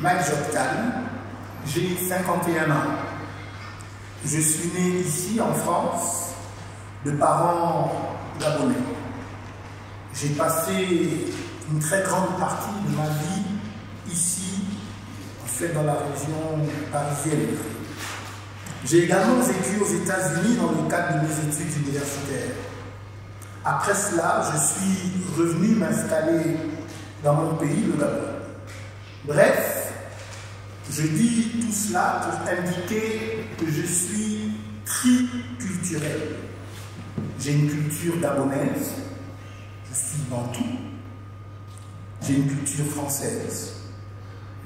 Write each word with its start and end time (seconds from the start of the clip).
Mike 0.00 0.20
Joktan, 0.26 1.02
j'ai 1.66 1.96
51 1.96 2.70
ans. 2.70 2.74
Je 4.24 4.40
suis 4.40 4.70
né 4.70 5.00
ici 5.00 5.40
en 5.40 5.52
France 5.52 6.34
de 7.04 7.10
parents 7.12 8.16
gabonais. 8.40 8.74
J'ai 10.14 10.28
passé 10.30 11.26
une 11.70 11.80
très 11.80 12.02
grande 12.02 12.38
partie 12.38 12.70
de 12.88 12.96
ma 12.96 13.08
vie 13.08 13.42
ici, 14.12 14.62
en 15.42 15.48
fait 15.48 15.72
dans 15.72 15.82
la 15.82 15.94
région 15.94 16.64
parisienne. 16.92 17.56
J'ai 18.84 19.04
également 19.04 19.40
vécu 19.42 19.80
aux 19.82 20.02
États-Unis 20.04 20.56
dans 20.56 20.80
le 20.80 20.88
cadre 20.88 21.20
de 21.20 21.26
mes 21.26 21.32
études 21.32 21.76
universitaires. 21.82 22.54
Après 23.64 23.94
cela, 23.94 24.42
je 24.52 24.58
suis 24.58 25.24
revenu 25.36 25.74
m'installer 25.74 26.56
dans 27.24 27.34
mon 27.34 27.54
pays, 27.56 27.84
le 27.84 27.98
Gabon. 27.98 28.38
Bref, 29.24 29.77
je 30.90 31.02
dis 31.02 31.50
tout 31.60 31.72
cela 31.72 32.20
pour 32.22 32.48
indiquer 32.48 33.46
que 33.58 33.66
je 33.70 33.82
suis 33.82 34.52
triculturel. 34.84 36.36
J'ai 37.40 37.52
une 37.52 37.68
culture 37.68 38.18
gabonaise, 38.20 38.92
je 39.88 39.94
suis 39.94 40.22
bantou, 40.30 40.64
j'ai 42.22 42.34
une 42.34 42.46
culture 42.48 42.86
française, 42.86 43.74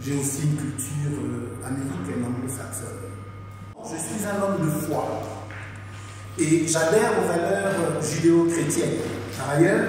j'ai 0.01 0.15
aussi 0.17 0.43
une 0.45 0.57
culture 0.57 1.19
euh, 1.19 1.67
américaine, 1.67 2.25
anglo-saxonne. 2.25 3.12
Je 3.84 3.97
suis 3.97 4.25
un 4.27 4.43
homme 4.43 4.65
de 4.65 4.70
foi 4.70 5.23
et 6.39 6.67
j'adhère 6.67 7.12
aux 7.19 7.27
valeurs 7.27 8.03
judéo-chrétiennes. 8.03 9.01
Par 9.37 9.51
ailleurs, 9.51 9.84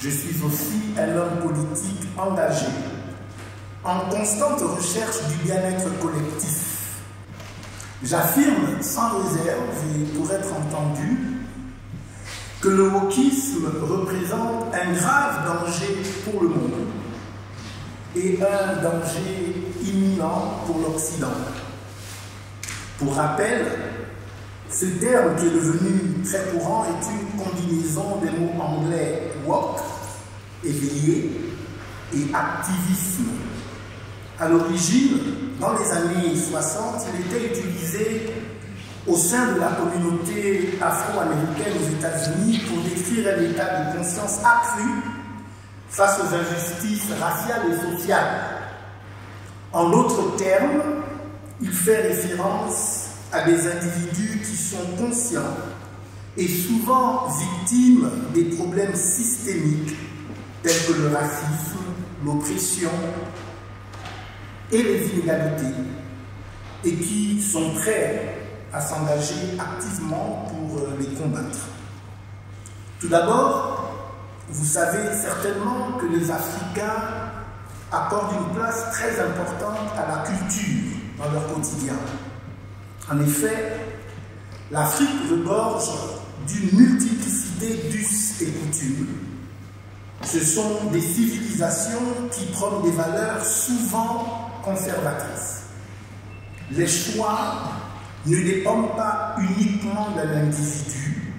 je 0.00 0.08
suis 0.08 0.42
aussi 0.44 0.94
un 0.98 1.16
homme 1.16 1.38
politique 1.42 2.08
engagé, 2.18 2.66
en 3.84 4.00
constante 4.10 4.60
recherche 4.60 5.16
du 5.28 5.44
bien-être 5.44 5.98
collectif. 6.00 7.00
J'affirme 8.04 8.80
sans 8.80 9.18
réserve 9.18 9.60
et 9.96 10.04
pour 10.16 10.30
être 10.30 10.52
entendu 10.52 11.18
que 12.60 12.68
le 12.68 12.88
wokisme 12.88 13.66
représente 13.82 14.72
un 14.72 14.92
grave 14.92 15.46
danger 15.46 16.02
pour 16.24 16.42
le 16.42 16.48
monde 16.48 16.86
et 18.14 18.38
un 18.40 18.82
danger 18.82 19.54
imminent 19.82 20.60
pour 20.66 20.78
l'Occident. 20.78 21.32
Pour 22.98 23.16
rappel, 23.16 23.66
ce 24.70 24.86
terme 24.86 25.34
qui 25.36 25.46
est 25.46 25.50
devenu 25.50 26.22
très 26.24 26.44
courant 26.52 26.84
est 26.84 27.10
une 27.10 27.44
combinaison 27.44 28.18
des 28.22 28.30
mots 28.30 28.62
anglais 28.62 29.32
woke, 29.44 29.80
éveillé, 30.64 31.52
et 32.14 32.34
activisme. 32.34 33.30
À 34.42 34.48
l'origine, 34.48 35.18
dans 35.60 35.72
les 35.78 35.88
années 35.92 36.34
60, 36.34 37.06
il 37.14 37.26
était 37.36 37.60
utilisé 37.60 38.34
au 39.06 39.16
sein 39.16 39.52
de 39.52 39.60
la 39.60 39.68
communauté 39.68 40.80
afro-américaine 40.82 41.74
aux 41.80 41.88
États-Unis 41.92 42.60
pour 42.66 42.82
décrire 42.82 43.38
un 43.38 43.40
état 43.40 43.84
de 43.84 43.98
conscience 43.98 44.40
accru 44.44 44.90
face 45.88 46.18
aux 46.18 46.34
injustices 46.34 47.12
raciales 47.20 47.62
et 47.70 47.96
sociales. 47.96 48.40
En 49.72 49.90
d'autres 49.90 50.34
termes, 50.34 50.82
il 51.60 51.70
fait 51.70 52.08
référence 52.08 53.10
à 53.30 53.42
des 53.42 53.64
individus 53.68 54.40
qui 54.40 54.56
sont 54.56 54.96
conscients 54.98 55.56
et 56.36 56.48
souvent 56.48 57.28
victimes 57.28 58.10
des 58.34 58.46
problèmes 58.56 58.96
systémiques 58.96 59.94
tels 60.64 60.84
que 60.88 61.00
le 61.00 61.14
racisme, 61.14 61.78
l'oppression 62.24 62.90
et 64.72 64.82
les 64.82 65.06
inégalités, 65.06 65.74
et 66.84 66.94
qui 66.94 67.40
sont 67.40 67.74
prêts 67.74 68.38
à 68.72 68.80
s'engager 68.80 69.58
activement 69.58 70.46
pour 70.48 70.78
euh, 70.78 70.96
les 70.98 71.06
combattre. 71.14 71.58
Tout 72.98 73.08
d'abord, 73.08 73.92
vous 74.48 74.64
savez 74.64 75.14
certainement 75.14 75.98
que 76.00 76.06
les 76.06 76.30
Africains 76.30 77.30
accordent 77.92 78.32
une 78.32 78.54
place 78.54 78.90
très 78.92 79.20
importante 79.20 79.90
à 79.96 80.08
la 80.08 80.22
culture 80.24 80.96
dans 81.18 81.30
leur 81.30 81.52
quotidien. 81.52 81.94
En 83.10 83.20
effet, 83.20 83.76
l'Afrique 84.70 85.30
regorge 85.30 85.90
d'une 86.46 86.78
multiplicité 86.78 87.90
d'us 87.90 88.42
et 88.42 88.46
coutumes. 88.46 89.06
Ce 90.22 90.40
sont 90.40 90.86
des 90.90 91.00
civilisations 91.00 92.28
qui 92.30 92.46
prônent 92.46 92.82
des 92.82 92.92
valeurs 92.92 93.44
souvent 93.44 94.51
conservatrices. 94.62 95.64
Les 96.70 96.86
choix 96.86 97.72
ne 98.26 98.36
dépendent 98.36 98.96
pas 98.96 99.36
uniquement 99.38 100.10
d'un 100.16 100.42
individu, 100.42 101.34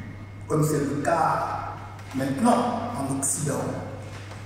comme 0.47 0.63
c'est 0.63 0.79
le 0.79 1.01
cas 1.03 1.73
maintenant 2.16 2.91
en 2.97 3.17
Occident, 3.17 3.63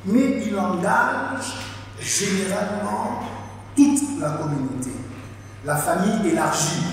mais 0.05 0.41
il 0.45 0.57
engage 0.57 1.57
généralement 1.99 3.23
toute 3.75 4.19
la 4.19 4.29
communauté, 4.31 4.91
la 5.65 5.75
famille 5.75 6.31
élargie, 6.31 6.85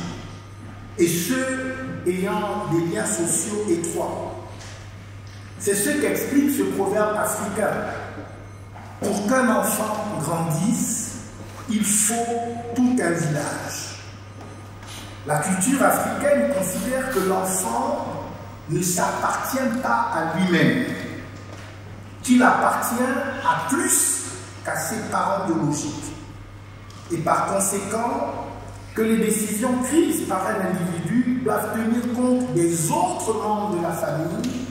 et 0.98 1.06
ceux 1.06 2.02
ayant 2.06 2.66
des 2.72 2.94
liens 2.94 3.06
sociaux 3.06 3.64
étroits. 3.68 4.34
C'est 5.58 5.74
ce 5.74 5.90
qu'explique 6.00 6.50
ce 6.50 6.62
proverbe 6.76 7.16
africain. 7.16 7.70
Pour 9.00 9.26
qu'un 9.26 9.56
enfant 9.56 9.96
grandisse, 10.20 11.03
il 11.68 11.84
faut 11.84 12.14
tout 12.74 12.96
un 13.00 13.10
village. 13.10 13.94
La 15.26 15.38
culture 15.38 15.82
africaine 15.82 16.52
considère 16.52 17.10
que 17.10 17.20
l'enfant 17.20 18.06
ne 18.68 18.82
s'appartient 18.82 19.80
pas 19.82 20.10
à 20.14 20.36
lui-même, 20.36 20.84
qu'il 22.22 22.42
appartient 22.42 22.94
à 23.44 23.68
plus 23.68 24.24
qu'à 24.64 24.76
ses 24.76 25.00
parents 25.10 25.46
biologiques. 25.46 26.12
Et 27.10 27.18
par 27.18 27.46
conséquent, 27.46 28.34
que 28.94 29.02
les 29.02 29.16
décisions 29.16 29.76
prises 29.82 30.22
par 30.28 30.46
un 30.46 30.70
individu 30.70 31.40
doivent 31.42 31.74
tenir 31.74 32.14
compte 32.14 32.52
des 32.54 32.90
autres 32.90 33.34
membres 33.42 33.76
de 33.76 33.82
la 33.82 33.92
famille 33.92 34.66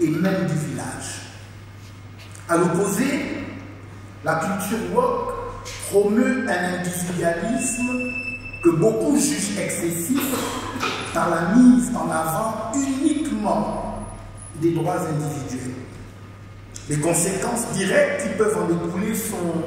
et 0.00 0.08
même 0.08 0.46
du 0.46 0.54
village. 0.54 1.20
À 2.48 2.56
l'opposé, 2.56 3.46
la 4.24 4.34
culture 4.36 4.78
woke 4.94 5.41
promeut 5.90 6.46
un 6.48 6.78
individualisme 6.78 8.12
que 8.62 8.70
beaucoup 8.70 9.16
jugent 9.16 9.58
excessif 9.58 10.22
par 11.12 11.30
la 11.30 11.54
mise 11.54 11.90
en 11.94 12.10
avant 12.10 12.72
uniquement 12.74 14.06
des 14.60 14.72
droits 14.72 15.00
individuels. 15.00 15.74
Les 16.88 16.98
conséquences 16.98 17.68
directes 17.74 18.22
qui 18.22 18.38
peuvent 18.38 18.56
en 18.56 18.66
découler 18.66 19.14
sont 19.14 19.62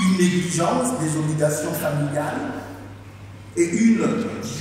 une 0.00 0.18
négligence 0.18 0.98
des 1.00 1.16
obligations 1.18 1.72
familiales, 1.72 2.52
et 3.56 3.64
une 3.64 4.06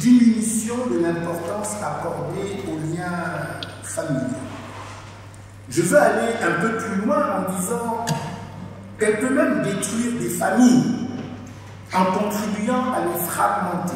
diminution 0.01 0.75
de 0.89 0.99
l'importance 0.99 1.75
accordée 1.83 2.63
aux 2.67 2.95
liens 2.95 3.59
familiaux. 3.83 4.37
Je 5.69 5.81
veux 5.81 5.99
aller 5.99 6.33
un 6.41 6.61
peu 6.61 6.77
plus 6.77 7.05
loin 7.05 7.25
en 7.37 7.59
disant 7.59 8.05
qu'elle 8.99 9.19
peut 9.19 9.33
même 9.33 9.63
détruire 9.63 10.19
des 10.19 10.29
familles 10.29 11.07
en 11.93 12.05
contribuant 12.05 12.93
à 12.93 13.01
les 13.05 13.19
fragmenter, 13.25 13.93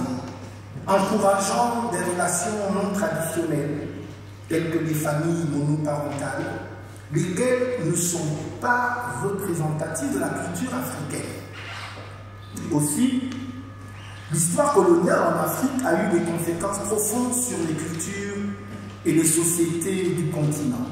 encourageant 0.88 1.92
des 1.92 2.12
relations 2.12 2.74
non 2.74 2.94
traditionnelles, 2.94 3.88
telles 4.48 4.72
que 4.72 4.80
les 4.80 4.94
familles 4.94 5.46
monoparentales, 5.52 6.62
lesquelles 7.14 7.86
ne 7.86 7.96
sont 7.96 8.38
pas 8.62 9.16
représentatives 9.24 10.13
de 10.13 10.19
la 10.19 10.30
culture 10.30 10.72
africaine. 10.75 11.31
Aussi, 12.72 13.30
L'histoire 14.31 14.74
coloniale 14.75 15.22
en 15.24 15.44
Afrique 15.44 15.84
a 15.84 16.04
eu 16.04 16.19
des 16.19 16.24
conséquences 16.24 16.78
profondes 16.88 17.34
sur 17.34 17.57
les 17.68 17.74
cultures 17.74 18.36
et 19.04 19.12
les 19.12 19.24
sociétés 19.25 20.10
du 20.10 20.30
continent. 20.30 20.86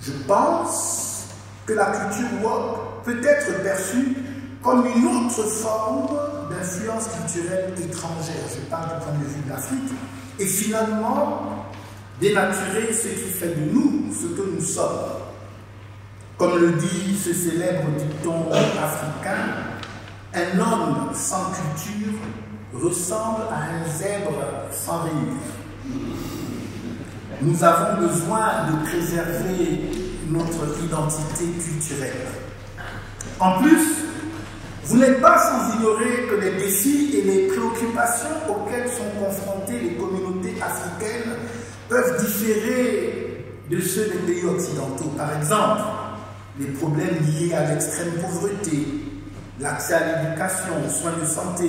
Je 0.00 0.12
pense 0.26 1.26
que 1.66 1.74
la 1.74 1.86
culture 1.86 2.42
woke 2.42 2.97
peut 3.08 3.26
être 3.26 3.62
perçue 3.62 4.16
comme 4.62 4.84
une 4.86 5.06
autre 5.06 5.42
forme 5.44 6.08
d'influence 6.50 7.08
culturelle 7.08 7.72
étrangère, 7.82 8.44
je 8.54 8.60
parle 8.68 8.98
du 8.98 9.04
point 9.04 9.14
de 9.14 9.24
vue 9.24 9.42
de 9.44 9.48
l'Afrique, 9.48 9.92
et 10.38 10.44
finalement 10.44 11.64
dénaturer 12.20 12.92
ce 12.92 13.08
qui 13.08 13.30
fait 13.30 13.54
de 13.54 13.72
nous 13.72 14.12
ce 14.12 14.26
que 14.26 14.50
nous 14.54 14.60
sommes. 14.60 15.08
Comme 16.36 16.60
le 16.60 16.72
dit 16.72 17.16
ce 17.16 17.32
célèbre 17.32 17.88
dicton 17.96 18.50
africain, 18.52 19.54
un 20.34 20.58
homme 20.58 21.10
sans 21.14 21.50
culture 21.52 22.18
ressemble 22.74 23.42
à 23.50 23.74
un 23.74 23.90
zèbre 23.90 24.38
sans 24.70 25.04
rayures. 25.04 25.98
Nous 27.40 27.64
avons 27.64 28.06
besoin 28.06 28.66
de 28.70 28.86
préserver 28.86 29.90
notre 30.28 30.84
identité 30.84 31.44
culturelle. 31.58 32.47
En 33.40 33.62
plus, 33.62 34.08
Vous 34.88 34.96
n'êtes 34.96 35.20
pas 35.20 35.36
sans 35.36 35.76
ignorer 35.76 36.26
que 36.30 36.36
les 36.36 36.52
défis 36.52 37.10
et 37.14 37.20
les 37.20 37.46
préoccupations 37.48 38.28
auxquelles 38.48 38.88
sont 38.88 39.22
confrontées 39.22 39.78
les 39.80 39.96
communautés 39.96 40.54
africaines 40.62 41.34
peuvent 41.90 42.18
différer 42.24 43.44
de 43.70 43.80
ceux 43.82 44.06
des 44.06 44.32
pays 44.32 44.46
occidentaux. 44.46 45.12
Par 45.14 45.36
exemple, 45.36 45.82
les 46.58 46.68
problèmes 46.68 47.18
liés 47.20 47.52
à 47.52 47.66
l'extrême 47.66 48.12
pauvreté, 48.12 48.86
l'accès 49.60 49.92
à 49.92 50.22
l'éducation, 50.22 50.72
aux 50.86 50.90
soins 50.90 51.12
de 51.20 51.26
santé, 51.26 51.68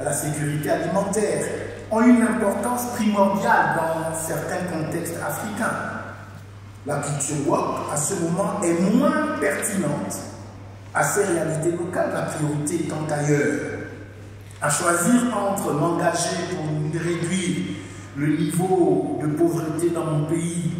à 0.00 0.04
la 0.04 0.12
sécurité 0.12 0.70
alimentaire, 0.70 1.44
ont 1.90 2.02
une 2.02 2.22
importance 2.22 2.92
primordiale 2.94 3.74
dans 3.76 4.16
certains 4.16 4.64
contextes 4.72 5.16
africains. 5.20 5.74
La 6.86 6.98
culture 6.98 7.48
WOP, 7.48 7.92
à 7.92 7.96
ce 7.96 8.14
moment, 8.14 8.60
est 8.62 8.80
moins 8.94 9.36
pertinente 9.40 10.31
à 10.94 11.02
ces 11.02 11.24
réalités 11.24 11.72
locales, 11.72 12.10
la 12.14 12.22
priorité 12.22 12.84
étant 12.84 13.06
ailleurs. 13.10 13.60
À 14.60 14.70
choisir 14.70 15.36
entre 15.36 15.72
m'engager 15.72 16.36
pour 16.50 17.00
réduire 17.00 17.56
le 18.16 18.36
niveau 18.36 19.18
de 19.22 19.26
pauvreté 19.28 19.90
dans 19.90 20.04
mon 20.04 20.24
pays 20.26 20.72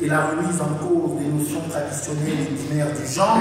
et 0.00 0.06
la 0.06 0.26
remise 0.26 0.60
en 0.60 0.74
cause 0.74 1.18
des 1.18 1.26
notions 1.26 1.60
traditionnelles 1.68 2.48
et 2.48 2.68
binaires 2.68 2.94
du 2.94 3.06
genre, 3.12 3.38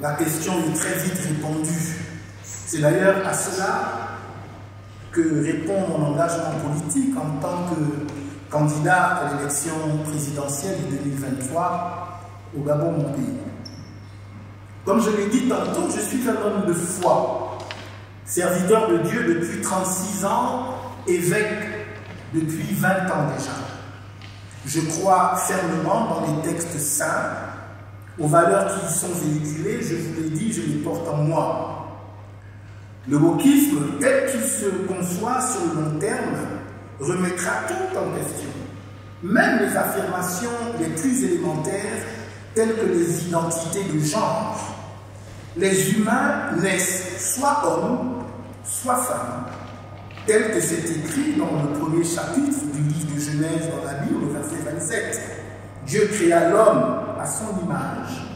la 0.00 0.12
question 0.14 0.52
est 0.68 0.76
très 0.76 0.98
vite 0.98 1.18
répondue. 1.18 1.96
C'est 2.42 2.80
d'ailleurs 2.80 3.26
à 3.26 3.32
cela 3.32 4.18
que 5.12 5.42
répond 5.44 5.88
mon 5.88 6.12
engagement 6.12 6.52
politique 6.64 7.14
en 7.16 7.40
tant 7.40 7.74
que 7.74 8.06
candidat 8.50 9.04
à 9.04 9.34
l'élection 9.34 9.72
présidentielle 10.08 10.76
de 10.90 10.96
2023 10.96 12.20
au 12.56 12.62
Gabon, 12.62 12.92
mon 12.92 13.12
pays. 13.12 13.49
Comme 14.84 15.02
je 15.02 15.10
l'ai 15.10 15.26
dit 15.26 15.48
tantôt, 15.48 15.88
je 15.94 16.00
suis 16.00 16.28
un 16.28 16.36
homme 16.42 16.66
de 16.66 16.72
foi, 16.72 17.58
serviteur 18.24 18.88
de 18.88 18.98
Dieu 18.98 19.34
depuis 19.34 19.60
36 19.60 20.24
ans, 20.24 20.74
évêque 21.06 21.86
depuis 22.32 22.74
20 22.74 22.88
ans 22.88 23.26
déjà. 23.36 23.52
Je 24.66 24.80
crois 24.80 25.36
fermement 25.36 26.08
dans 26.08 26.20
les 26.26 26.50
textes 26.50 26.78
saints, 26.78 27.36
aux 28.18 28.26
valeurs 28.26 28.74
qui 28.74 28.86
y 28.86 28.98
sont 28.98 29.12
véhiculées, 29.14 29.82
je 29.82 29.96
vous 29.96 30.22
l'ai 30.22 30.30
dit, 30.30 30.52
je 30.52 30.62
les 30.62 30.78
porte 30.78 31.08
en 31.08 31.16
moi. 31.18 31.76
Le 33.08 33.16
wokisme, 33.16 33.98
tel 34.00 34.30
qu'il 34.30 34.42
se 34.42 34.66
conçoit 34.86 35.40
sur 35.40 35.74
le 35.74 35.82
long 35.82 35.98
terme, 35.98 36.36
remettra 37.00 37.52
tout 37.66 37.98
en 37.98 38.16
question. 38.16 38.50
Même 39.22 39.60
les 39.60 39.76
affirmations 39.76 40.50
les 40.78 40.88
plus 40.88 41.24
élémentaires, 41.24 42.04
telles 42.54 42.74
que 42.74 42.86
les 42.86 43.28
identités 43.28 43.84
de 43.84 44.00
genre. 44.00 44.58
Les 45.56 45.92
humains 45.92 46.52
naissent 46.60 47.34
soit 47.34 47.62
hommes, 47.66 48.22
soit 48.64 48.96
femmes, 48.96 49.46
tel 50.26 50.52
que 50.52 50.60
c'est 50.60 50.88
écrit 50.90 51.34
dans 51.36 51.62
le 51.62 51.78
premier 51.78 52.04
chapitre 52.04 52.58
du 52.72 52.82
livre 52.82 53.14
de 53.14 53.20
Genèse 53.20 53.68
dans 53.70 53.84
la 53.84 53.98
Bible, 53.98 54.32
verset 54.32 54.62
27. 54.64 55.20
Dieu 55.86 56.08
créa 56.12 56.50
l'homme 56.50 57.00
à 57.20 57.26
son 57.26 57.64
image. 57.64 58.26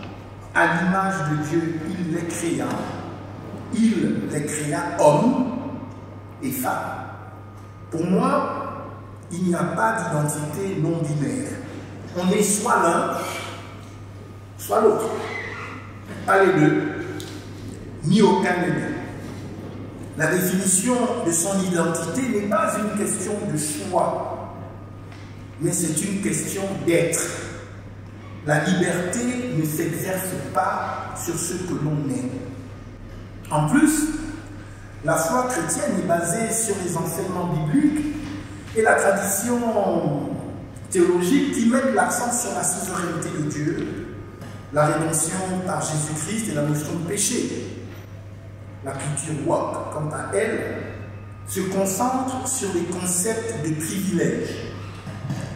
À 0.54 0.82
l'image 0.82 1.14
de 1.30 1.48
Dieu, 1.48 1.80
il 1.88 2.14
les 2.14 2.24
créa. 2.26 2.66
Il 3.74 4.28
les 4.30 4.44
créa 4.46 4.80
hommes 5.00 5.46
et 6.42 6.50
femmes. 6.50 7.04
Pour 7.90 8.04
moi, 8.04 8.64
il 9.30 9.44
n'y 9.44 9.54
a 9.54 9.62
pas 9.62 9.96
d'identité 9.96 10.80
non 10.80 10.98
binaire. 11.02 11.50
On 12.16 12.28
est 12.30 12.42
soit 12.42 12.82
l'un, 12.82 13.16
soit 14.66 14.80
l'autre. 14.80 15.10
Pas 16.26 16.44
les 16.44 16.52
deux, 16.52 16.82
ni 18.04 18.22
aucun 18.22 18.62
des 18.62 18.72
deux. 18.72 18.94
La 20.16 20.28
définition 20.28 20.94
de 21.26 21.32
son 21.32 21.60
identité 21.60 22.22
n'est 22.28 22.48
pas 22.48 22.74
une 22.78 22.98
question 22.98 23.32
de 23.52 23.58
choix, 23.58 24.54
mais 25.60 25.72
c'est 25.72 26.00
une 26.02 26.22
question 26.22 26.62
d'être. 26.86 27.20
La 28.46 28.64
liberté 28.64 29.20
ne 29.56 29.64
s'exerce 29.64 30.30
pas 30.52 31.14
sur 31.22 31.34
ce 31.34 31.54
que 31.54 31.74
l'on 31.82 32.08
est. 32.10 33.50
En 33.50 33.68
plus, 33.68 34.08
la 35.04 35.16
foi 35.16 35.48
chrétienne 35.48 35.98
est 35.98 36.06
basée 36.06 36.50
sur 36.52 36.74
les 36.84 36.96
enseignements 36.96 37.52
bibliques 37.52 38.16
et 38.76 38.82
la 38.82 38.94
tradition 38.94 39.58
théologique 40.90 41.52
qui 41.52 41.66
met 41.68 41.92
l'accent 41.94 42.32
sur 42.32 42.54
la 42.54 42.62
souveraineté 42.62 43.28
de 43.36 43.50
Dieu, 43.50 44.03
la 44.74 44.86
rédemption 44.86 45.38
par 45.64 45.80
Jésus-Christ 45.80 46.50
et 46.50 46.54
la 46.54 46.62
notion 46.62 46.94
de 46.94 47.08
péché. 47.08 47.48
La 48.84 48.90
culture 48.90 49.46
WOC, 49.46 49.92
quant 49.92 50.10
à 50.12 50.36
elle, 50.36 50.60
se 51.46 51.60
concentre 51.60 52.46
sur 52.48 52.68
les 52.74 52.82
concepts 52.82 53.64
de 53.64 53.72
privilèges, 53.72 54.72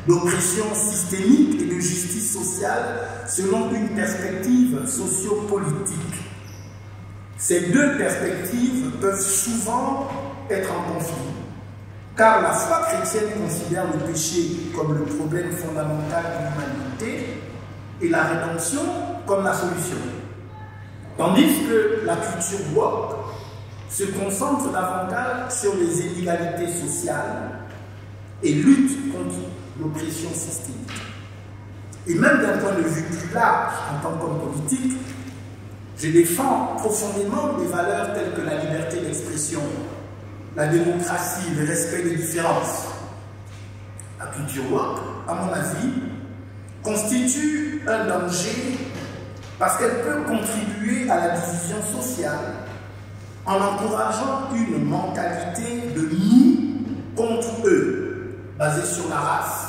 d'oppression 0.06 0.64
systémique 0.72 1.60
et 1.60 1.74
de 1.74 1.80
justice 1.80 2.32
sociale 2.32 3.00
selon 3.26 3.72
une 3.72 3.88
perspective 3.88 4.86
sociopolitique. 4.86 5.96
Ces 7.36 7.72
deux 7.72 7.98
perspectives 7.98 8.90
peuvent 9.00 9.20
souvent 9.20 10.08
être 10.48 10.70
en 10.72 10.94
conflit, 10.94 11.14
car 12.16 12.40
la 12.40 12.52
foi 12.52 12.86
chrétienne 12.88 13.30
considère 13.42 13.84
le 13.92 13.98
péché 14.10 14.70
comme 14.74 14.96
le 14.96 15.04
problème 15.04 15.50
fondamental 15.52 16.24
de 16.24 17.04
l'humanité 17.04 17.42
et 18.00 18.08
la 18.08 18.24
rédemption 18.24 19.07
comme 19.28 19.44
la 19.44 19.52
solution. 19.52 19.96
Tandis 21.16 21.66
que 21.68 22.06
la 22.06 22.16
culture 22.16 22.58
woke 22.74 23.16
se 23.90 24.04
concentre 24.04 24.72
davantage 24.72 25.52
sur 25.52 25.74
les 25.76 26.06
inégalités 26.06 26.72
sociales 26.72 27.50
et 28.42 28.54
lutte 28.54 29.12
contre 29.12 29.36
l'oppression 29.80 30.30
systémique. 30.32 30.90
Et 32.06 32.14
même 32.14 32.40
d'un 32.40 32.58
point 32.58 32.72
de 32.72 32.82
vue 32.82 33.02
plus 33.02 33.34
large, 33.34 33.74
en 33.92 34.02
tant 34.02 34.16
qu'homme 34.16 34.38
politique, 34.40 34.96
je 35.98 36.08
défends 36.08 36.76
profondément 36.76 37.58
des 37.58 37.66
valeurs 37.66 38.14
telles 38.14 38.32
que 38.34 38.40
la 38.40 38.62
liberté 38.62 39.00
d'expression, 39.00 39.60
la 40.56 40.68
démocratie, 40.68 41.50
le 41.58 41.66
respect 41.66 42.02
des 42.02 42.16
différences. 42.16 42.86
La 44.18 44.26
culture 44.26 44.72
woke, 44.72 45.00
à 45.28 45.34
mon 45.34 45.52
avis, 45.52 45.92
constitue 46.82 47.82
un 47.86 48.06
danger 48.06 48.78
parce 49.58 49.76
qu'elle 49.78 50.02
peut 50.02 50.22
contribuer 50.22 51.10
à 51.10 51.16
la 51.16 51.28
division 51.38 51.82
sociale 51.82 52.54
en 53.44 53.56
encourageant 53.56 54.54
une 54.54 54.84
mentalité 54.84 55.88
de 55.96 56.02
nous 56.02 56.68
contre 57.16 57.66
eux, 57.66 58.36
basée 58.58 58.86
sur 58.86 59.08
la 59.08 59.16
race, 59.16 59.66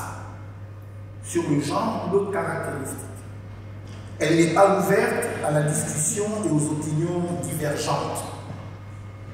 sur 1.23 1.43
le 1.49 1.61
genre 1.61 2.05
ou 2.07 2.11
d'autres 2.11 2.31
caractéristiques. 2.31 2.97
Elle 4.19 4.35
n'est 4.35 4.53
pas 4.53 4.79
ouverte 4.79 5.25
à 5.47 5.51
la 5.51 5.63
discussion 5.63 6.25
et 6.45 6.49
aux 6.49 6.71
opinions 6.71 7.23
divergentes. 7.41 8.23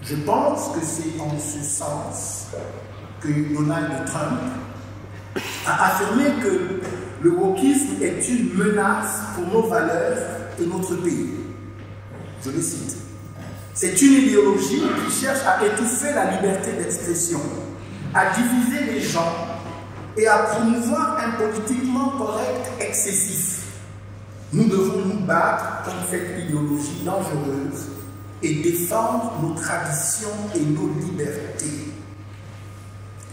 Je 0.03 0.15
pense 0.17 0.69
que 0.69 0.85
c'est 0.85 1.19
en 1.19 1.37
ce 1.39 1.63
sens 1.63 2.47
que 3.19 3.53
Donald 3.55 4.05
Trump 4.05 4.39
a 5.65 5.87
affirmé 5.87 6.25
que 6.43 6.81
le 7.21 7.31
wokisme 7.31 8.01
est 8.03 8.29
une 8.29 8.53
menace 8.53 9.21
pour 9.35 9.47
nos 9.47 9.67
valeurs 9.67 10.44
et 10.61 10.65
notre 10.65 10.95
pays. 10.95 11.29
Je 12.43 12.49
le 12.51 12.61
cite. 12.61 12.97
C'est 13.73 14.01
une 14.01 14.13
idéologie 14.13 14.81
qui 14.81 15.21
cherche 15.21 15.41
à 15.45 15.65
étouffer 15.65 16.13
la 16.13 16.31
liberté 16.31 16.71
d'expression, 16.73 17.41
à 18.13 18.33
diviser 18.33 18.93
les 18.93 19.01
gens 19.01 19.35
et 20.17 20.27
à 20.27 20.37
promouvoir 20.37 21.17
un 21.19 21.31
politiquement 21.31 22.09
correct 22.17 22.71
excessif. 22.79 23.63
Nous 24.53 24.69
devons 24.69 25.05
nous 25.05 25.25
battre 25.25 25.83
contre 25.83 26.09
cette 26.09 26.45
idéologie 26.45 27.03
dangereuse 27.03 27.87
et 28.41 28.55
défendre 28.61 29.33
nos 29.41 29.53
traditions 29.55 30.29
et 30.55 30.61
nos 30.61 30.93
libertés. 31.05 31.91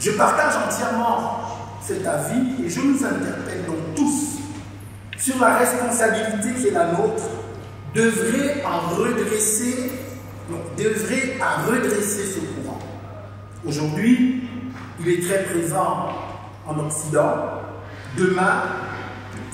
Je 0.01 0.11
partage 0.13 0.55
entièrement 0.67 1.43
cet 1.87 2.05
avis 2.05 2.65
et 2.65 2.69
je 2.69 2.81
nous 2.81 3.05
interpelle 3.05 3.65
donc 3.67 3.95
tous 3.95 4.32
sur 5.23 5.39
la 5.39 5.57
responsabilité 5.59 6.53
qui 6.61 6.67
est 6.67 6.73
la 6.73 6.87
nôtre 6.87 7.23
devrait 7.95 8.61
en 8.67 8.97
redresser, 8.97 9.93
devrait 10.77 11.37
à 11.41 11.63
redresser 11.63 12.25
ce 12.27 12.41
courant. 12.41 12.81
Aujourd'hui, 13.65 14.43
il 14.99 15.09
est 15.09 15.23
très 15.23 15.45
présent 15.45 16.09
en 16.67 16.79
Occident. 16.81 17.37
Demain, 18.19 18.65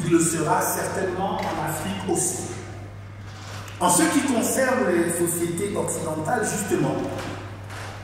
il 0.05 0.11
le 0.11 0.21
sera 0.21 0.63
certainement 0.63 1.37
en 1.37 1.69
Afrique 1.69 2.11
aussi. 2.11 2.45
En 3.79 3.91
ce 3.91 4.05
qui 4.05 4.21
concerne 4.21 4.87
les 4.91 5.11
sociétés 5.11 5.77
occidentales, 5.77 6.45
justement, 6.45 6.97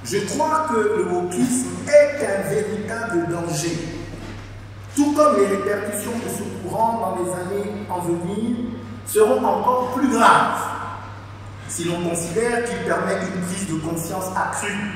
je 0.05 0.19
crois 0.19 0.67
que 0.69 0.99
le 0.99 1.05
wokisme 1.07 1.69
est 1.89 2.27
un 2.27 2.49
véritable 2.51 3.27
danger 3.33 3.94
tout 4.95 5.13
comme 5.13 5.37
les 5.37 5.47
répercussions 5.47 6.13
de 6.13 6.29
ce 6.29 6.43
courant 6.63 7.01
dans 7.01 7.25
les 7.25 7.31
années 7.33 7.71
en 7.91 8.01
venir 8.01 8.57
seront 9.07 9.45
encore 9.45 9.93
plus 9.97 10.09
graves. 10.09 10.61
si 11.69 11.85
l'on 11.85 12.09
considère 12.09 12.65
qu'il 12.65 12.79
permet 12.87 13.15
une 13.15 13.43
prise 13.43 13.69
de 13.69 13.75
conscience 13.81 14.27
accrue 14.37 14.93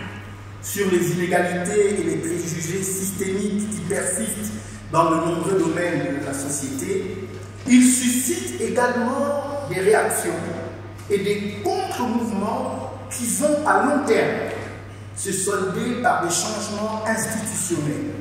sur 0.63 0.91
les 0.91 1.13
inégalités 1.13 2.01
et 2.01 2.05
les 2.05 2.17
préjugés 2.17 2.83
systémiques 2.83 3.71
qui 3.71 3.81
persistent 3.89 4.53
dans 4.93 5.11
de 5.11 5.17
nombreux 5.17 5.59
domaines 5.59 6.21
de 6.21 6.27
la 6.27 6.35
société, 6.35 7.29
il 7.67 7.85
suscite 7.85 8.61
également 8.61 9.67
des 9.69 9.81
réactions 9.81 10.31
et 11.11 11.19
des 11.19 11.55
contre-mouvements 11.65 12.93
qui 13.11 13.27
vont 13.27 13.67
à 13.67 13.85
long 13.85 14.05
terme 14.07 14.51
se 15.17 15.33
solder 15.33 16.03
par 16.03 16.23
des 16.23 16.31
changements 16.31 17.03
institutionnels. 17.07 18.18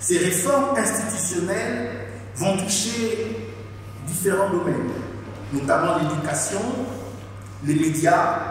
Ces 0.00 0.16
réformes 0.16 0.78
institutionnelles 0.78 1.90
vont 2.36 2.56
toucher 2.56 3.36
différents 4.06 4.48
domaines, 4.48 4.90
notamment 5.52 5.98
l'éducation, 5.98 6.62
les 7.66 7.74
médias, 7.74 8.50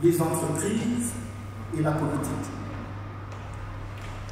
les 0.00 0.20
entreprises 0.22 1.10
et 1.76 1.82
la 1.82 1.90
politique. 1.90 2.30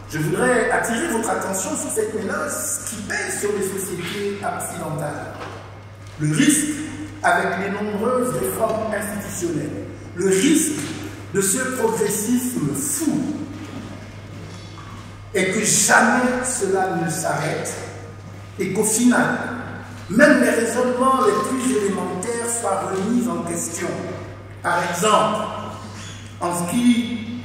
Je 0.09 0.19
voudrais 0.19 0.71
attirer 0.71 1.09
votre 1.09 1.31
attention 1.31 1.71
sur 1.71 1.91
cette 1.91 2.15
menace 2.15 2.85
qui 2.89 2.97
pèse 3.09 3.41
sur 3.41 3.51
les 3.59 3.67
sociétés 3.67 4.37
occidentales. 4.37 5.33
Le 6.21 6.33
risque, 6.33 6.69
avec 7.25 7.59
les 7.59 7.71
nombreuses 7.71 8.37
réformes 8.37 8.93
institutionnelles, 8.95 9.87
le 10.15 10.27
risque 10.27 10.81
de 11.35 11.41
ce 11.41 11.59
progressisme 11.77 12.73
fou 12.75 13.42
est 15.35 15.47
que 15.53 15.65
jamais 15.65 16.45
cela 16.45 16.97
ne 17.03 17.11
s'arrête 17.11 17.73
et 18.59 18.73
qu'au 18.73 18.85
final, 18.85 19.39
même 20.11 20.43
les 20.43 20.51
raisonnements 20.51 21.21
les 21.27 21.49
plus 21.49 21.77
élémentaires 21.77 22.49
soient 22.61 22.83
remis 22.91 23.27
en 23.29 23.43
question. 23.49 23.89
Par 24.63 24.79
exemple, 24.91 25.45
en 26.41 26.55
ce 26.55 26.71
qui 26.71 27.43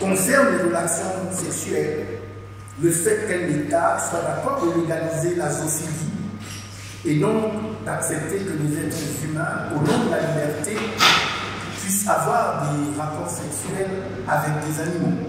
concerne 0.00 0.56
les 0.56 0.64
relations 0.64 1.04
sexuelles, 1.32 2.06
le 2.82 2.90
fait 2.90 3.26
qu'un 3.28 3.48
État 3.48 3.98
soit 4.10 4.20
d'accord 4.20 4.66
de 4.66 4.80
légaliser 4.80 5.36
la 5.36 5.50
zoophilie 5.50 6.16
et 7.04 7.14
donc 7.20 7.84
d'accepter 7.84 8.38
que 8.38 8.52
les 8.62 8.86
êtres 8.86 8.96
humains, 9.24 9.70
au 9.70 9.76
nom 9.76 10.04
de 10.06 10.10
la 10.10 10.20
liberté, 10.20 10.76
puissent 11.80 12.08
avoir 12.08 12.62
des 12.62 13.00
rapports 13.00 13.30
sexuels 13.30 13.90
avec 14.28 14.66
des 14.66 14.80
animaux. 14.80 15.25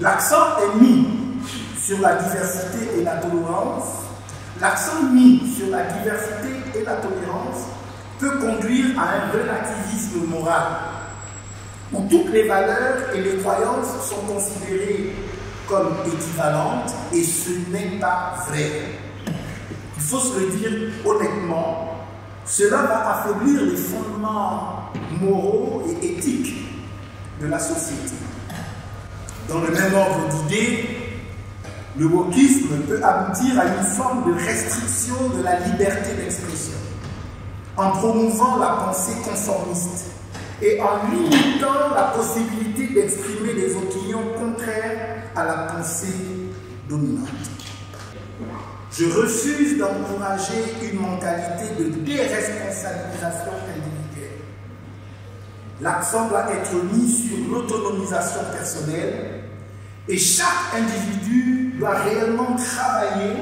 L'accent 0.00 0.58
est 0.58 0.80
mis 0.80 1.06
sur 1.82 2.00
la 2.00 2.14
diversité 2.16 2.98
et 2.98 3.04
la 3.04 3.16
tolérance. 3.16 3.84
L'accent 4.60 5.02
mis 5.12 5.54
sur 5.56 5.68
la 5.70 5.84
diversité 5.84 6.78
et 6.78 6.84
la 6.84 6.96
tolérance 6.96 7.66
peut 8.18 8.38
conduire 8.38 8.98
à 8.98 9.04
un 9.04 9.32
relativisme 9.32 10.26
moral 10.28 10.62
où 11.92 12.06
toutes 12.08 12.30
les 12.30 12.46
valeurs 12.46 13.14
et 13.14 13.22
les 13.22 13.38
croyances 13.38 14.08
sont 14.08 14.20
considérées 14.32 15.14
comme 15.66 15.94
équivalentes 16.06 16.92
et 17.12 17.22
ce 17.22 17.50
n'est 17.70 17.98
pas 17.98 18.34
vrai. 18.48 18.70
Il 19.96 20.02
faut 20.02 20.18
se 20.18 20.40
le 20.40 20.46
dire 20.56 20.92
honnêtement, 21.04 21.96
cela 22.44 22.82
va 22.82 23.10
affaiblir 23.10 23.62
les 23.62 23.76
fondements 23.76 24.90
moraux 25.20 25.84
et 25.88 26.06
éthiques 26.06 26.66
de 27.40 27.46
la 27.46 27.58
société. 27.58 28.19
Dans 29.50 29.58
le 29.58 29.72
même 29.72 29.94
ordre 29.94 30.28
d'idées, 30.28 30.86
le 31.98 32.06
wokisme 32.06 32.68
peut 32.86 33.02
aboutir 33.02 33.58
à 33.58 33.64
une 33.64 33.82
forme 33.82 34.32
de 34.32 34.38
restriction 34.38 35.16
de 35.36 35.42
la 35.42 35.58
liberté 35.58 36.14
d'expression 36.14 36.78
en 37.76 37.90
promouvant 37.90 38.58
la 38.58 38.68
pensée 38.84 39.16
conformiste 39.24 40.06
et 40.62 40.80
en 40.80 41.10
limitant 41.10 41.92
la 41.96 42.12
possibilité 42.16 42.94
d'exprimer 42.94 43.54
des 43.54 43.74
opinions 43.74 44.22
contraires 44.38 45.24
à 45.34 45.44
la 45.44 45.54
pensée 45.72 46.14
dominante. 46.88 47.28
Je 48.92 49.06
refuse 49.06 49.78
d'encourager 49.78 50.62
une 50.80 51.00
mentalité 51.00 51.74
de 51.76 51.88
déresponsabilisation 52.04 53.52
individuelle. 53.66 54.38
L'accent 55.80 56.28
doit 56.28 56.52
être 56.52 56.72
mis 56.92 57.10
sur 57.10 57.36
l'autonomisation 57.50 58.42
personnelle 58.52 59.39
et 60.08 60.18
chaque 60.18 60.74
individu 60.74 61.74
doit 61.78 61.98
réellement 62.00 62.56
travailler 62.56 63.36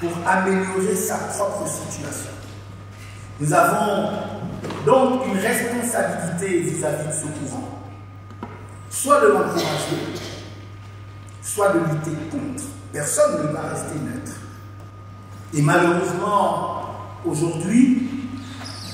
pour 0.00 0.10
améliorer 0.26 0.94
sa 0.94 1.16
propre 1.16 1.66
situation. 1.66 2.30
Nous 3.40 3.52
avons 3.52 4.10
donc 4.84 5.26
une 5.26 5.38
responsabilité 5.38 6.60
vis-à-vis 6.60 7.04
-vis 7.04 7.08
de 7.08 7.12
ce 7.12 7.26
courant, 7.38 7.68
soit 8.90 9.20
de 9.20 9.28
l'encourager, 9.28 10.02
soit 11.42 11.72
de 11.74 11.78
lutter 11.78 12.16
contre. 12.30 12.64
Personne 12.92 13.46
ne 13.46 13.52
va 13.52 13.62
rester 13.68 13.98
neutre. 14.00 14.36
Et 15.54 15.62
malheureusement, 15.62 16.82
aujourd'hui, 17.24 18.08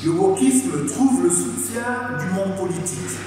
le 0.05 0.11
wokisme 0.11 0.87
trouve 0.87 1.25
le 1.25 1.31
soutien 1.31 2.19
du 2.19 2.27
monde 2.35 2.57
politique, 2.57 3.19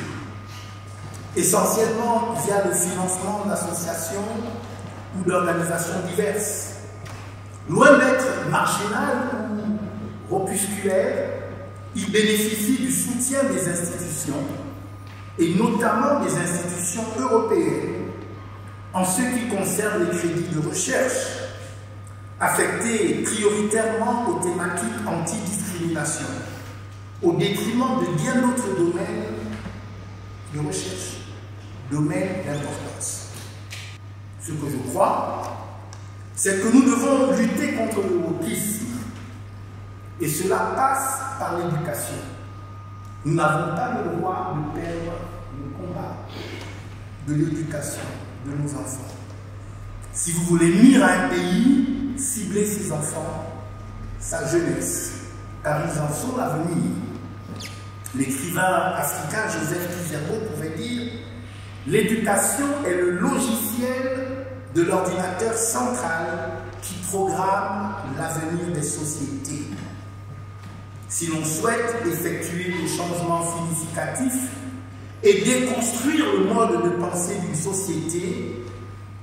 essentiellement 1.38 2.34
via 2.46 2.66
le 2.66 2.74
financement 2.74 3.46
d'associations 3.48 4.26
ou 5.18 5.30
d'organisations 5.30 6.00
diverses. 6.10 6.74
Loin 7.70 7.98
d'être 7.98 8.50
marginal 8.50 9.18
ou 10.30 10.38
opusculaire, 10.38 11.30
il 11.96 12.12
bénéficie 12.12 12.78
du 12.78 12.92
soutien 12.92 13.44
des 13.44 13.70
institutions, 13.70 14.44
et 15.40 15.54
notamment 15.56 16.20
des 16.22 16.36
institutions 16.36 17.04
européennes, 17.20 18.08
en 18.94 19.06
ce 19.06 19.22
qui 19.22 19.48
concerne 19.56 20.06
les 20.06 20.18
crédits 20.18 20.56
de 20.56 20.68
recherche, 20.68 21.38
affectés 22.40 23.24
prioritairement 23.24 24.28
aux 24.30 24.40
thématiques 24.40 25.08
anti-discrimination, 25.08 26.28
au 27.22 27.34
détriment 27.34 28.00
de 28.00 28.22
bien 28.22 28.36
d'autres 28.42 28.76
domaines 28.78 29.26
de 30.54 30.60
recherche, 30.60 31.17
domaines 31.92 32.46
d'importance. 32.46 33.30
Ce 34.42 34.52
que 34.52 34.70
je 34.70 34.90
crois, 34.90 35.58
c'est 36.36 36.62
que 36.62 36.74
nous 36.74 36.84
devons 36.84 37.36
lutter 37.36 37.74
contre 37.74 38.02
le 38.08 38.18
wokisme, 38.18 38.86
et 40.20 40.28
cela 40.28 40.74
passe 40.76 41.20
par 41.40 41.58
l'éducation. 41.58 42.16
Nous 43.26 43.36
n'avons 43.36 43.76
pas 43.76 43.94
le 43.98 44.18
droit 44.18 44.56
de 44.56 44.80
perdre 44.80 45.14
le 45.58 45.70
combat 45.78 46.18
de 47.28 47.34
l'éducation 47.34 48.02
de 48.46 48.52
nos 48.52 48.70
enfants. 48.80 49.16
Si 50.14 50.32
vous 50.32 50.44
voulez 50.44 50.74
nuire 50.74 51.04
à 51.04 51.12
un 51.12 51.30
pays, 51.30 52.14
ciblez 52.18 52.66
ses 52.66 52.92
enfants, 52.92 53.54
sa 54.20 54.48
jeunesse, 54.48 55.12
car 55.64 55.82
ils 55.86 56.00
en 56.00 56.12
sont 56.12 56.38
l'avenir. 56.38 56.92
L'écrivain 58.16 58.94
africain 58.96 59.44
Joseph 59.48 59.88
Kizerbo 59.96 60.36
pouvait 60.52 60.76
dire 60.78 61.12
L'éducation 61.88 62.66
est 62.86 62.96
le 62.96 63.12
logiciel 63.12 64.46
de 64.76 64.82
l'ordinateur 64.82 65.54
central 65.54 66.50
qui 66.82 66.96
programme 66.96 67.94
l'avenir 68.18 68.76
des 68.76 68.84
sociétés. 68.84 69.68
Si 71.08 71.28
l'on 71.28 71.46
souhaite 71.46 71.96
effectuer 72.06 72.74
des 72.74 72.88
changements 72.90 73.42
significatifs 73.42 74.52
et 75.24 75.46
déconstruire 75.46 76.26
le 76.34 76.54
mode 76.54 76.84
de 76.84 76.90
pensée 77.00 77.38
d'une 77.40 77.56
société, 77.56 78.66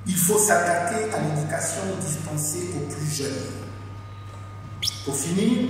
il 0.06 0.16
faut 0.16 0.38
s'attaquer 0.38 1.12
à 1.12 1.20
l'éducation 1.20 1.82
dispensée 2.00 2.70
aux 2.76 2.90
plus 2.90 3.14
jeunes. 3.14 3.44
Pour 5.04 5.14
finir, 5.14 5.68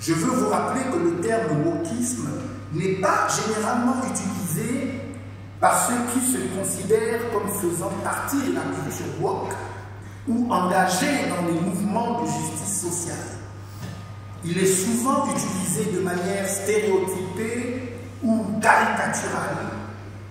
je 0.00 0.12
veux 0.12 0.36
vous 0.36 0.50
rappeler 0.50 0.84
que 0.92 0.98
le 0.98 1.20
terme 1.20 1.66
wokisme 1.66 2.28
n'est 2.74 3.00
pas 3.00 3.26
généralement 3.28 3.96
utilisé 4.08 5.09
par 5.60 5.86
ceux 5.86 5.94
qui 6.12 6.26
se 6.26 6.38
considèrent 6.58 7.30
comme 7.32 7.48
faisant 7.48 7.90
partie 8.02 8.38
de 8.38 8.54
la 8.54 8.62
culture 8.62 9.06
woke 9.20 9.52
ou 10.26 10.50
engagés 10.50 11.28
dans 11.28 11.46
les 11.46 11.60
mouvements 11.60 12.22
de 12.22 12.26
justice 12.26 12.80
sociale. 12.80 13.16
Il 14.42 14.56
est 14.56 14.66
souvent 14.66 15.26
utilisé 15.26 15.92
de 15.92 16.00
manière 16.00 16.48
stéréotypée 16.48 17.92
ou 18.22 18.46
caricaturale 18.60 19.68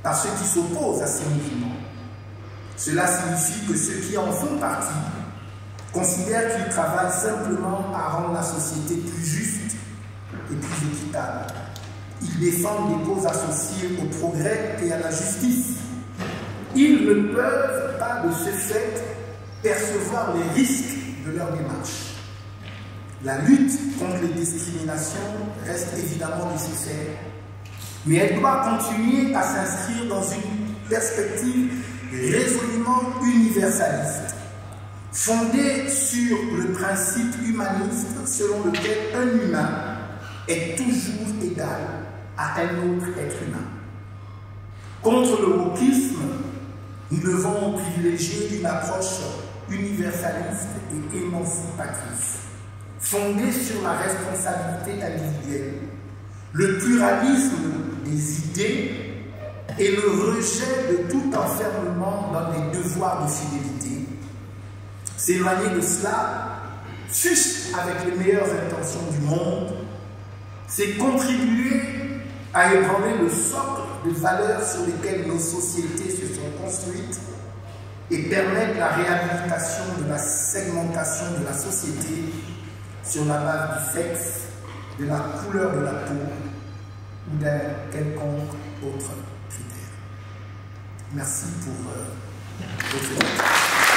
par 0.02 0.16
ceux 0.16 0.30
qui 0.40 0.48
s'opposent 0.48 1.02
à 1.02 1.08
ces 1.08 1.26
mouvements. 1.26 1.76
Cela 2.76 3.06
signifie 3.08 3.68
que 3.68 3.78
ceux 3.78 4.00
qui 4.00 4.18
en 4.18 4.32
font 4.32 4.58
partie 4.58 4.94
considèrent 5.94 6.56
qu'ils 6.56 6.74
travaillent 6.74 7.12
simplement 7.12 7.94
à 7.94 8.10
rendre 8.10 8.34
la 8.34 8.44
société 8.44 8.96
plus 8.96 9.26
juste 9.26 9.76
et 10.52 10.56
plus 10.56 10.88
équitable. 10.88 11.54
Défendent 12.40 13.00
des 13.00 13.06
causes 13.06 13.26
associées 13.26 13.90
au 14.02 14.06
progrès 14.18 14.78
et 14.82 14.92
à 14.94 15.00
la 15.00 15.12
justice. 15.12 15.76
Ils 16.74 17.06
ne 17.06 17.34
peuvent 17.34 18.00
pas 18.00 18.24
de 18.26 18.32
ce 18.32 18.50
fait 18.50 19.04
percevoir 19.62 20.34
les 20.36 20.62
risques 20.62 20.96
de 21.26 21.38
leur 21.38 21.52
démarche. 21.52 22.16
La 23.26 23.40
lutte 23.40 23.98
contre 24.00 24.22
les 24.22 24.42
discriminations 24.42 25.20
reste 25.66 25.90
évidemment 25.98 26.50
nécessaire, 26.54 27.18
mais 28.06 28.16
elle 28.16 28.40
doit 28.40 28.64
continuer 28.64 29.36
à 29.36 29.44
s'inscrire 29.44 30.08
dans 30.08 30.24
une 30.24 30.88
perspective 30.90 31.74
résolument 32.14 33.02
universaliste, 33.22 34.36
fondée 35.12 35.90
sur 35.90 36.38
le 36.58 36.72
principe 36.72 37.36
humaniste 37.46 38.26
selon 38.26 38.64
lequel 38.64 38.98
un 39.14 39.46
humain 39.46 39.70
est 40.48 40.78
toujours 40.78 41.44
égal 41.44 42.00
à 42.40 42.62
un 42.62 42.78
autre 42.90 43.08
être 43.20 43.44
humain. 43.44 43.68
Contre 45.02 45.42
le 45.42 45.58
wokisme, 45.58 46.22
nous 47.12 47.20
devons 47.20 47.74
privilégier 47.74 48.58
une 48.58 48.66
approche 48.66 49.20
universaliste 49.70 50.70
et 50.94 51.18
émancipatrice, 51.18 52.40
fondée 53.00 53.52
sur 53.52 53.82
la 53.84 53.92
responsabilité 53.92 55.04
individuelle, 55.04 55.74
le 56.54 56.78
pluralisme 56.78 57.58
des 58.06 58.40
idées 58.40 58.92
et 59.78 59.92
le 59.92 60.32
rejet 60.32 60.92
de 60.92 61.12
tout 61.12 61.32
enfermement 61.36 62.32
dans 62.32 62.52
des 62.52 62.78
devoirs 62.78 63.26
de 63.26 63.32
fidélité. 63.32 64.06
S'éloigner 65.18 65.76
de 65.76 65.82
cela, 65.82 66.62
juste 67.12 67.76
avec 67.78 68.06
les 68.06 68.18
meilleures 68.18 68.48
intentions 68.48 69.12
du 69.12 69.26
monde, 69.26 69.74
c'est 70.68 70.98
contribuer 70.98 71.99
à 72.54 72.74
ébranler 72.74 73.14
le 73.22 73.30
socle 73.30 73.82
de 74.06 74.12
valeurs 74.12 74.64
sur 74.64 74.86
lesquelles 74.86 75.28
nos 75.28 75.40
sociétés 75.40 76.10
se 76.10 76.36
sont 76.36 76.50
construites 76.62 77.20
et 78.12 78.24
permettre 78.24 78.80
la 78.80 78.88
réhabilitation 78.90 79.84
de 80.04 80.10
la 80.10 80.18
segmentation 80.18 81.26
de 81.40 81.46
la 81.46 81.54
société 81.54 82.34
sur 83.04 83.26
la 83.26 83.38
base 83.38 83.70
du 83.78 83.94
sexe, 83.94 84.40
de 85.00 85.06
la 85.06 85.20
couleur 85.20 85.76
de 85.76 85.82
la 85.82 85.92
peau 85.92 86.14
ou 87.32 87.38
d'un 87.38 87.60
quelconque 87.92 88.56
autre 88.84 89.12
critère. 89.50 89.94
Merci 91.14 91.46
pour 91.64 91.92
euh, 91.92 92.06
votre 92.92 93.89